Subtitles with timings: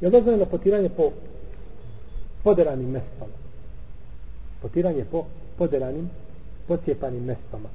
[0.00, 1.10] Je li dozvoljeno potiranje po
[2.44, 3.32] poderanim mestama?
[4.62, 5.24] Potiranje po
[5.58, 6.10] poderanim,
[6.68, 7.68] pocijepanim mestama.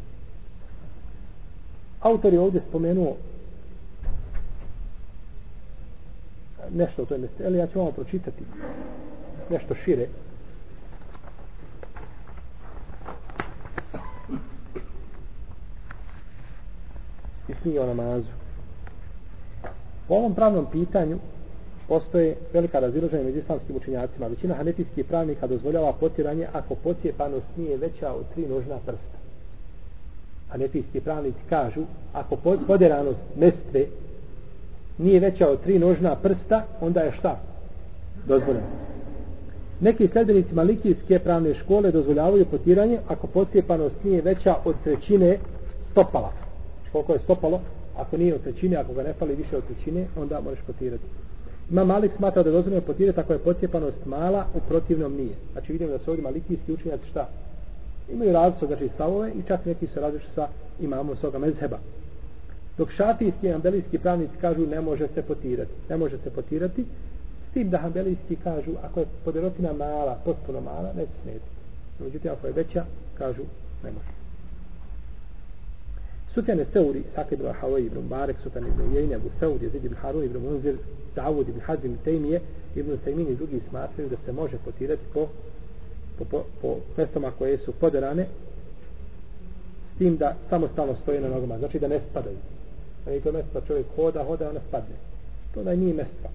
[2.02, 3.16] Autor je ovdje spomenuo
[6.72, 7.44] nešto o toj mjestu.
[7.46, 8.44] Ali ja ću vam pročitati
[9.50, 10.08] nešto šire.
[17.50, 18.28] I knjige o namazu.
[20.10, 21.20] U ovom pravnom pitanju
[21.88, 24.28] postoje velika razilaženja među islamskim učinjacima.
[24.28, 29.18] Većina hanetijskih pravnika dozvoljava potiranje ako pocijepanost nije veća od tri nožna prsta.
[30.50, 32.36] Hanetijski pravnici kažu ako
[32.68, 33.86] poderanost mestve
[34.98, 37.40] nije veća od tri nožna prsta, onda je šta?
[38.28, 38.68] Dozvoljeno.
[39.80, 45.38] Neki sledbenici malikijske pravne škole dozvoljavaju potiranje ako pocijepanost nije veća od trećine
[45.92, 46.32] stopala.
[46.92, 47.62] Koliko je stopalo?
[47.98, 51.04] Ako nije od trećine, ako ga ne fali više od trećine, onda možeš potirati.
[51.70, 55.36] Ima Malik smatra da je dozvoljeno potirati ako je pocijepanost mala, u protivnom nije.
[55.52, 57.30] Znači vidimo da su ovdje malikijski učenjaci šta?
[58.12, 60.48] Imaju različite znači, stavove i čak neki se različite sa
[60.80, 61.80] imamom svoga mezheba.
[62.78, 65.72] Dok šatijski i ambelijski pravnici kažu ne može se potirati.
[65.90, 66.86] Ne može se potirati.
[67.50, 71.46] S tim da ambelijski kažu ako je poderotina mala, potpuno mala, neće smeti.
[72.00, 72.86] Međutim, ako je veća,
[73.18, 73.42] kažu
[73.84, 74.25] ne može.
[76.36, 80.24] Sufjan Seuri, Sakib ibn Hawaii ibn Barek, Sufjan ibn Ujejne, Abu Seuri, Jezid ibn Harun
[80.24, 80.76] ibn Munzir,
[81.16, 82.42] Zavud ibn Hazim ibn Tejmije,
[82.76, 85.28] ibn Sejmin i drugi smatraju da se može potirati po,
[86.18, 88.26] po, po, po mestama koje su poderane
[89.96, 92.38] s tim da samostalno stoje na nogama, znači da ne spadaju.
[93.06, 94.96] A nije to mesto čovjek hoda, hoda, ona spadne.
[95.54, 96.30] To da nije mjesto.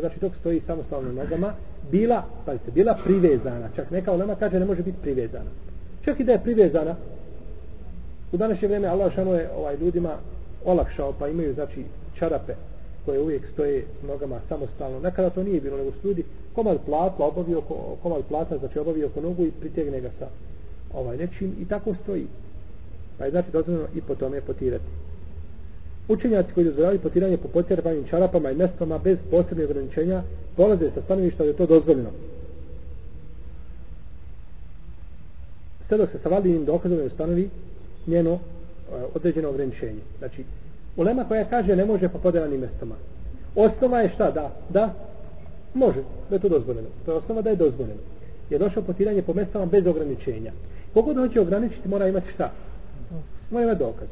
[0.00, 1.54] Znači dok stoji samostalno na nogama,
[1.90, 3.68] bila, pazite, bila privezana.
[3.76, 5.50] Čak neka olema kaže ne može biti privezana.
[6.04, 6.96] Čak i da je privezana,
[8.34, 10.16] u današnje vrijeme Allah šano je ovaj, ljudima
[10.64, 11.84] olakšao, pa imaju znači
[12.18, 12.52] čarape
[13.04, 15.00] koje uvijek stoje nogama samostalno.
[15.00, 16.24] Nekada to nije bilo, nego su ljudi
[16.54, 17.60] komad platla, obavio,
[18.02, 20.26] komad plata, znači obavio oko nogu i pritegne ga sa
[20.94, 22.26] ovaj nečim i tako stoji.
[23.18, 24.84] Pa je znači dozvoljeno i po tome potirati.
[26.08, 30.22] Učenjaci koji dozvoljavaju potiranje po potjerbanim čarapama i mestama bez posebnih ograničenja
[30.56, 32.10] polaze sa stanovišta da je to dozvoljeno.
[35.88, 37.50] Sve dok se sa validnim dokazom ne ustanovi
[38.06, 38.38] njeno e,
[39.14, 40.00] određeno ograničenje.
[40.18, 40.44] Znači,
[40.96, 42.94] ulema koja kaže ne može po podelanim mestama.
[43.54, 44.30] Osnova je šta?
[44.30, 44.94] Da, da,
[45.74, 46.88] može, da je to dozvoljeno.
[47.04, 48.00] To je osnova da je dozvoljeno.
[48.50, 50.52] Je došlo potiranje po mestama bez ograničenja.
[50.94, 52.52] Kogod hoće ograničiti mora imati šta?
[53.50, 54.08] Mora imati dokaz.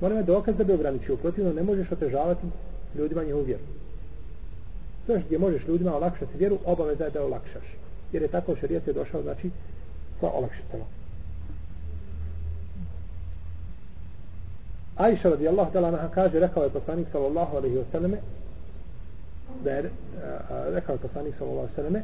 [0.00, 1.16] Mora imati dokaz da bi ograničio.
[1.16, 2.46] Protivno ne možeš otežavati
[2.98, 3.62] ljudima njihovu vjeru.
[5.06, 7.76] Sve gdje možeš ljudima olakšati vjeru, obaveza je da je olakšaš.
[8.12, 9.50] Jer je tako šarijet je došao, znači,
[10.20, 10.84] sa olakšicama.
[14.96, 18.16] Ajša radijallahu ta'ala naha kaže, rekao je poslanik sallallahu alaihi wasallam
[19.64, 19.90] da je
[20.74, 22.02] rekao je poslanik sallallahu alaihi wasallam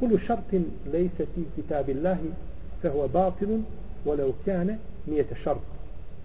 [0.00, 2.30] kulu šartin lejse ti kitabillahi
[2.82, 3.64] fehuwa batilun
[4.06, 5.60] walau kane nijete šart.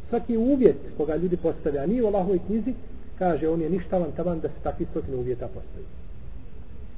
[0.09, 2.73] Svaki uvjet koga ljudi postavlja nije u Allahovoj knjizi
[3.19, 5.85] kaže on je ništavan taban da se takvi stotine uvjeta postavi.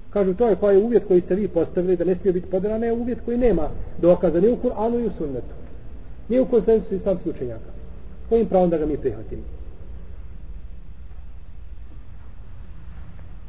[0.09, 2.85] Kažu to je koji je uvjet koji ste vi postavili da ne smije biti podrana
[2.85, 3.69] je uvjet koji nema
[4.01, 5.53] dokaza ni u Kur'anu i u sunnetu.
[6.29, 7.72] Nije u konsensusu islamskih učenjaka
[8.33, 9.41] kojim pravom da ga mi prihvatimo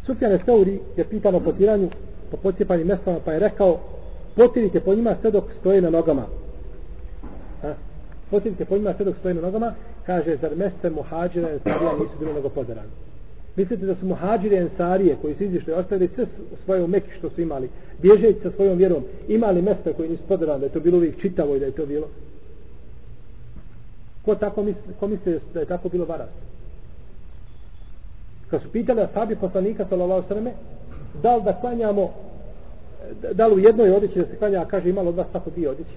[0.06, 1.88] Sufjan Seuri je pitano o potiranju
[2.30, 3.80] po pocijepanim mestama pa je rekao
[4.36, 6.26] potirite po njima sve dok stoje na nogama.
[7.62, 7.74] Ha?
[8.30, 9.74] potirite po njima sve dok stoje na nogama.
[10.06, 12.90] Kaže zar meste muhađira i ensarija nisu bilo nego podarani
[13.56, 16.26] mislite da su muhađire i ensarije koji su izišli ostavili sve
[16.64, 17.68] svoje meki što su imali
[18.02, 21.56] bježeći sa svojom vjerom imali mesta koji nisu podarani da je to bilo uvijek čitavo
[21.56, 22.06] i da je to bilo
[24.24, 26.30] ko tako misli, ko misli da je tako bilo varas
[28.50, 30.46] kad su pitali asabi poslanika sallallahu sallam
[31.22, 32.10] da li da klanjamo
[33.32, 35.70] da li u jednoj odjeći da se klanja a kaže imalo od vas tako dvije
[35.70, 35.94] odjeći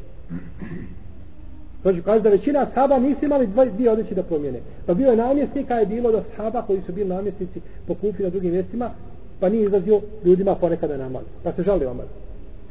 [1.81, 4.59] Znači, kaže da većina sahaba nisu imali dvije odjeći da promijene.
[4.85, 8.29] Pa bio je namjesnika, je bilo da sahaba koji su bili namjesnici po kupi na
[8.29, 8.91] drugim mjestima,
[9.39, 11.23] pa nije izlazio ljudima ponekada namaz.
[11.43, 12.05] Pa se žali omar.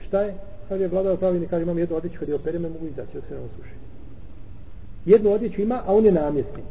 [0.07, 0.35] Šta je?
[0.69, 3.25] Kaže je vladao pravilnik, kaže imam jednu odjeću kad je opere, me mogu izaći dok
[3.29, 3.86] se ne osuši.
[5.07, 6.65] Jednu odjeću ima, a on je namjesnik.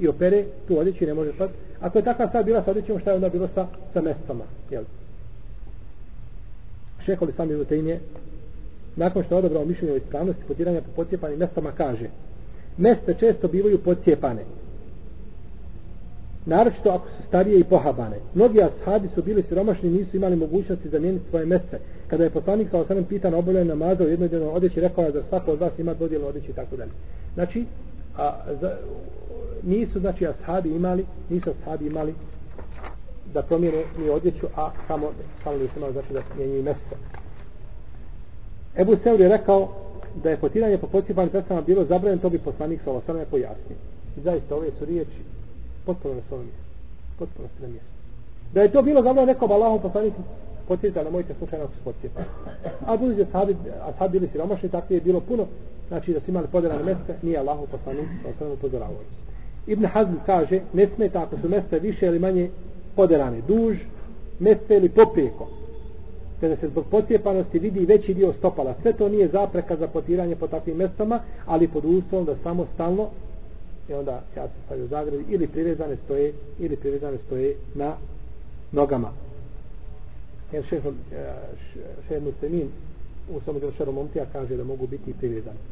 [0.00, 1.50] I opere tu odjeću i ne može sad.
[1.80, 4.44] Ako je takva stvar bila sa odjećom, šta je onda bilo sa, sa mestama?
[4.70, 4.84] Jel?
[7.04, 8.00] Šehol sami u tejnje,
[8.96, 12.08] nakon što je odabrao mišljenje o ispravnosti potiranja po pocijepanim mestama, kaže
[12.76, 14.42] meste često bivaju pocijepane.
[16.46, 18.16] Naročito ako su starije i pohabane.
[18.34, 21.78] Mnogi ashabi su bili siromašni i nisu imali mogućnosti zamijeniti svoje meste.
[22.06, 25.52] Kada je poslanik sa osanem pitan obavljaju namaza u jednoj odjeći, rekao je da svako
[25.52, 26.90] od vas ima dodijelo odjeći i tako dalje.
[27.34, 27.64] Znači,
[28.16, 28.76] a, za,
[29.62, 32.14] nisu znači ashabi imali, nisu ashabi imali
[33.34, 35.10] da promijene ni odjeću, a samo,
[35.44, 36.96] samo li imali znači da mijenjuju mjesto.
[38.76, 39.68] Ebu Seur je rekao
[40.22, 43.78] da je potiranje po pocijepanim prstama bilo zabranjeno, to bi poslanik sa osanem pojasnio.
[44.16, 45.18] I zaista ove su riječi
[45.86, 46.72] potpuno na svojom mjestu.
[47.18, 47.94] Potpuno na mjestu.
[48.54, 50.14] Da je to bilo zabranjeno nekom Allahom poslanik
[50.68, 52.20] potjeza, nemojte slučajno ako se potjepa.
[52.86, 55.46] A budući da sahabi, a sad bili siromašni, tako je bilo puno,
[55.88, 58.96] znači da su imali podelane mjesta, nije Allahom poslanik sa osam upozoravao.
[59.66, 62.50] Ibn Hazm kaže, ne smeta ako su mjesta više ili manje
[62.96, 63.76] podelane, duž,
[64.38, 65.48] mjesta ili poprijeko.
[66.40, 68.74] Kada se zbog potjepanosti vidi veći dio stopala.
[68.82, 73.08] Sve to nije zapreka za potiranje po takvim mjestama, ali pod uslovom da samo stalno
[73.88, 77.96] i onda ja se stavio zagradi ili privezane stoje ili privezane stoje na
[78.72, 79.12] nogama.
[80.52, 81.34] Jer šehr, eh,
[82.08, 82.68] šehr muslimin
[83.30, 85.71] u svom delu momtija kaže da mogu biti privezane.